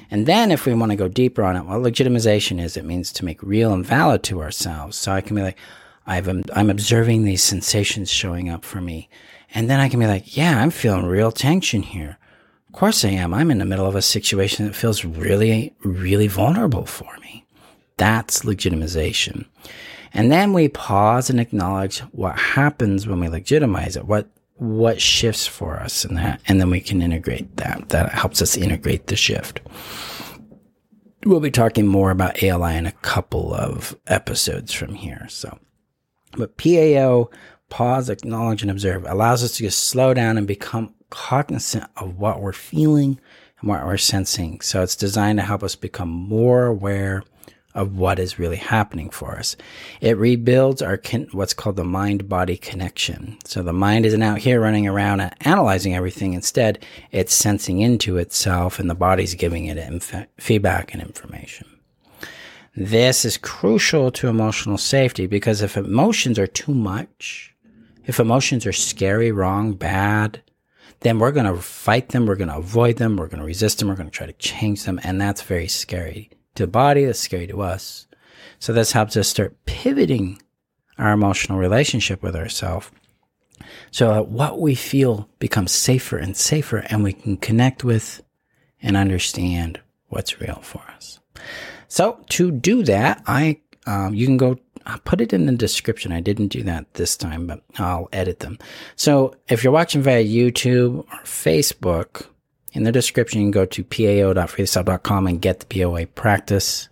And 0.10 0.26
then 0.26 0.52
if 0.52 0.66
we 0.66 0.74
want 0.74 0.92
to 0.92 0.96
go 0.96 1.08
deeper 1.08 1.44
on 1.44 1.56
it, 1.56 1.66
what 1.66 1.80
legitimization 1.80 2.62
is, 2.62 2.78
it 2.78 2.86
means 2.86 3.12
to 3.14 3.26
make 3.26 3.42
real 3.42 3.74
and 3.74 3.86
valid 3.86 4.24
to 4.24 4.42
ourselves. 4.42 4.98
So 4.98 5.12
I 5.12 5.22
can 5.22 5.36
be 5.36 5.42
like, 5.42 5.58
I've, 6.06 6.28
I'm 6.54 6.70
observing 6.70 7.24
these 7.24 7.44
sensations 7.44 8.10
showing 8.10 8.50
up 8.50 8.66
for 8.66 8.82
me. 8.82 9.10
And 9.54 9.70
then 9.70 9.80
I 9.80 9.90
can 9.90 10.00
be 10.00 10.08
like, 10.08 10.36
yeah, 10.36 10.62
I'm 10.62 10.72
feeling 10.72 11.06
real 11.06 11.32
tension 11.32 11.84
here. 11.84 12.18
Of 12.72 12.80
course 12.80 13.04
I 13.04 13.10
am. 13.10 13.34
I'm 13.34 13.52
in 13.52 13.58
the 13.58 13.66
middle 13.66 13.86
of 13.86 13.96
a 13.96 14.02
situation 14.02 14.66
that 14.66 14.76
feels 14.76 15.04
really, 15.04 15.76
really 15.84 16.28
vulnerable 16.28 16.86
for 16.86 17.18
me. 17.20 17.46
That's 17.98 18.46
legitimization. 18.46 19.46
And 20.14 20.32
then 20.32 20.54
we 20.54 20.70
pause 20.70 21.30
and 21.30 21.38
acknowledge 21.38 22.00
what 22.14 22.40
happens 22.40 23.06
when 23.06 23.20
we 23.20 23.28
legitimize 23.28 23.98
it, 23.98 24.06
what 24.06 24.30
what 24.56 25.02
shifts 25.02 25.46
for 25.46 25.82
us 25.82 26.06
in 26.06 26.16
that, 26.16 26.40
and 26.48 26.62
then 26.62 26.70
we 26.70 26.80
can 26.80 27.02
integrate 27.02 27.58
that. 27.58 27.90
That 27.90 28.14
helps 28.14 28.42
us 28.42 28.56
integrate 28.56 29.08
the 29.08 29.18
shift. 29.18 29.60
We'll 31.26 31.42
be 31.42 31.52
talking 31.52 31.88
more 31.88 32.10
about 32.10 32.42
ALI 32.42 32.78
in 32.78 32.86
a 32.86 32.94
couple 32.94 33.54
of 33.54 33.98
episodes 34.08 34.72
from 34.72 34.96
here. 34.96 35.26
So, 35.30 35.60
but 36.38 36.56
PAO, 36.58 37.30
pause, 37.72 38.10
acknowledge, 38.10 38.62
and 38.62 38.70
observe 38.70 39.06
allows 39.08 39.44
us 39.44 39.54
to 39.54 39.64
just 39.64 39.86
slow 39.86 40.14
down 40.14 40.38
and 40.38 40.46
become 40.46 40.94
cognizant 41.10 41.86
of 41.98 42.20
what 42.20 42.40
we're 42.40 42.54
feeling 42.54 43.20
and 43.60 43.70
what 43.70 43.84
we're 43.84 43.98
sensing. 43.98 44.62
So 44.62 44.84
it's 44.84 44.96
designed 44.96 45.40
to 45.40 45.46
help 45.46 45.64
us 45.64 45.76
become 45.76 46.10
more 46.10 46.68
aware 46.68 47.24
of 47.74 47.98
what 47.98 48.20
is 48.20 48.38
really 48.38 48.58
happening 48.58 49.10
for 49.10 49.38
us. 49.38 49.56
It 50.02 50.18
rebuilds 50.18 50.82
our 50.82 50.98
con- 50.98 51.30
what's 51.32 51.54
called 51.54 51.78
the 51.78 51.86
mind 51.86 52.28
body 52.28 52.58
connection. 52.58 53.38
So 53.46 53.64
the 53.64 53.74
mind 53.74 54.06
isn't 54.06 54.22
out 54.22 54.40
here 54.40 54.60
running 54.60 54.88
around 54.88 55.22
analyzing 55.42 55.96
everything. 55.96 56.34
Instead, 56.34 56.86
it's 57.12 57.34
sensing 57.34 57.80
into 57.80 58.18
itself 58.18 58.78
and 58.78 58.90
the 58.90 58.96
body's 58.96 59.36
giving 59.36 59.68
it 59.68 59.78
inf- 59.78 60.28
feedback 60.38 60.94
and 60.94 61.02
information. 61.02 61.68
This 62.76 63.26
is 63.26 63.38
crucial 63.38 64.12
to 64.12 64.28
emotional 64.28 64.78
safety 64.78 65.28
because 65.28 65.62
if 65.62 65.78
emotions 65.78 66.40
are 66.40 66.48
too 66.48 66.74
much, 66.74 67.51
if 68.12 68.20
emotions 68.20 68.66
are 68.66 68.74
scary, 68.74 69.32
wrong, 69.32 69.72
bad, 69.72 70.42
then 71.00 71.18
we're 71.18 71.32
going 71.32 71.46
to 71.46 71.62
fight 71.62 72.10
them. 72.10 72.26
We're 72.26 72.36
going 72.36 72.50
to 72.50 72.58
avoid 72.58 72.98
them. 72.98 73.16
We're 73.16 73.30
going 73.30 73.40
to 73.40 73.46
resist 73.46 73.80
them. 73.80 73.88
We're 73.88 73.96
going 73.96 74.10
to 74.10 74.14
try 74.14 74.28
to 74.28 74.34
change 74.34 74.84
them. 74.84 75.00
And 75.06 75.22
that's 75.22 75.42
very 75.42 75.70
scary 75.70 76.30
to 76.56 76.64
the 76.64 76.68
body, 76.68 77.06
that's 77.06 77.22
scary 77.22 77.48
to 77.48 77.62
us. 77.62 78.08
So 78.60 78.74
this 78.74 78.92
helps 78.92 79.16
us 79.16 79.30
start 79.30 79.56
pivoting 79.66 80.42
our 80.98 81.14
emotional 81.14 81.58
relationship 81.58 82.22
with 82.22 82.36
ourselves 82.36 82.92
so 83.92 84.14
that 84.14 84.28
what 84.28 84.60
we 84.60 84.76
feel 84.76 85.30
becomes 85.40 85.72
safer 85.72 86.18
and 86.18 86.36
safer 86.36 86.80
and 86.90 87.06
we 87.06 87.14
can 87.14 87.38
connect 87.38 87.86
with 87.86 88.22
and 88.82 88.98
understand 88.98 89.80
what's 90.10 90.42
real 90.42 90.60
for 90.62 90.82
us. 90.98 91.22
So 91.88 92.26
to 92.32 92.52
do 92.52 92.84
that, 92.84 93.24
I 93.26 93.62
um, 93.88 94.14
you 94.14 94.26
can 94.26 94.36
go 94.36 94.60
I'll 94.86 95.00
put 95.00 95.22
it 95.22 95.34
in 95.34 95.46
the 95.46 95.52
description. 95.54 96.12
I 96.12 96.22
didn't 96.22 96.48
do 96.48 96.64
that 96.64 96.94
this 96.96 97.16
time, 97.18 97.48
but 97.48 97.62
I'll 97.78 98.10
edit 98.12 98.40
them. 98.40 98.58
So 98.96 99.36
if 99.50 99.64
you're 99.64 99.74
watching 99.74 100.02
via 100.02 100.24
YouTube 100.24 101.00
or 101.00 101.24
Facebook, 101.24 102.28
in 102.74 102.84
the 102.84 102.92
description, 102.92 103.42
you 103.42 103.46
can 103.46 103.52
go 103.52 103.66
to 103.66 103.84
pao.freestyle.com 103.84 105.28
and 105.28 105.42
get 105.42 105.60
the 105.60 105.66
POA 105.66 106.06
practice, 106.08 106.88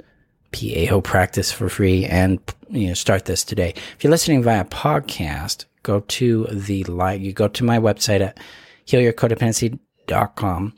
PAO 0.52 1.00
practice 1.02 1.52
for 1.52 1.70
free 1.70 2.06
and 2.06 2.40
you 2.70 2.88
know, 2.88 2.94
start 2.94 3.26
this 3.26 3.44
today. 3.44 3.74
If 3.96 4.04
you're 4.04 4.12
listening 4.12 4.44
via 4.44 4.66
podcast, 4.66 5.66
go 5.84 6.02
to 6.02 6.46
the 6.52 6.84
live, 6.86 7.22
you 7.22 7.34
go 7.34 7.48
to 7.48 7.64
my 7.64 7.80
website 7.80 8.22
at 8.22 8.38
healyourcodependency.com 8.88 10.74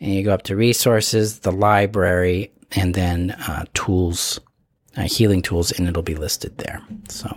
and 0.00 0.14
you 0.14 0.22
go 0.22 0.32
up 0.32 0.42
to 0.42 0.56
resources, 0.56 1.40
the 1.40 1.52
library, 1.52 2.52
and 2.72 2.94
then 2.94 3.32
uh, 3.32 3.64
tools, 3.74 4.40
uh, 4.96 5.02
healing 5.02 5.42
tools, 5.42 5.72
and 5.72 5.88
it'll 5.88 6.02
be 6.02 6.14
listed 6.14 6.58
there. 6.58 6.82
So 7.08 7.36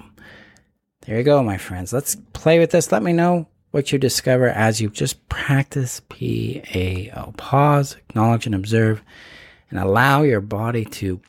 there 1.01 1.17
you 1.17 1.23
go, 1.23 1.41
my 1.43 1.57
friends. 1.57 1.93
Let's 1.93 2.15
play 2.33 2.59
with 2.59 2.71
this. 2.71 2.91
Let 2.91 3.03
me 3.03 3.13
know 3.13 3.47
what 3.71 3.91
you 3.91 3.99
discover 3.99 4.49
as 4.49 4.81
you 4.81 4.89
just 4.89 5.27
practice 5.29 5.99
PAO. 6.09 7.33
Pause, 7.37 7.95
acknowledge, 8.09 8.45
and 8.45 8.55
observe, 8.55 9.01
and 9.69 9.79
allow 9.79 10.23
your 10.23 10.41
body 10.41 10.85
to 10.85 11.21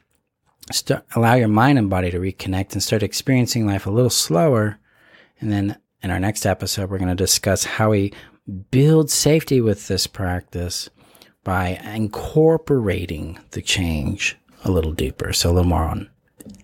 start, 0.73 1.05
allow 1.15 1.35
your 1.35 1.49
mind 1.49 1.79
and 1.79 1.91
body 1.91 2.11
to 2.11 2.19
reconnect 2.19 2.73
and 2.73 2.83
start 2.83 3.03
experiencing 3.03 3.67
life 3.67 3.87
a 3.87 3.91
little 3.91 4.11
slower. 4.11 4.79
And 5.41 5.53
then 5.53 5.79
in 6.03 6.11
our 6.11 6.21
next 6.21 6.47
episode, 6.47 6.91
we're 6.91 6.99
going 6.99 7.09
to 7.09 7.15
discuss 7.15 7.65
how 7.65 7.91
we 7.91 8.13
build 8.71 9.11
safety 9.11 9.61
with 9.61 9.89
this 9.89 10.07
practice 10.07 10.89
by 11.45 11.81
incorporating 11.95 13.39
the 13.51 13.63
change 13.63 14.37
a 14.65 14.71
little 14.71 14.93
deeper. 14.93 15.33
So 15.33 15.51
a 15.51 15.53
little 15.53 15.69
more 15.69 15.85
on 15.85 16.09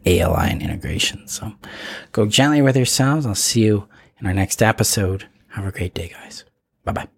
ALI 0.06 0.50
and 0.50 0.62
integration. 0.62 1.26
So 1.28 1.52
go 2.12 2.26
gently 2.26 2.62
with 2.62 2.76
yourselves. 2.76 3.26
I'll 3.26 3.34
see 3.34 3.64
you 3.64 3.88
in 4.20 4.26
our 4.26 4.34
next 4.34 4.62
episode. 4.62 5.26
Have 5.48 5.66
a 5.66 5.72
great 5.72 5.94
day, 5.94 6.08
guys. 6.08 6.44
Bye 6.84 6.92
bye. 6.92 7.08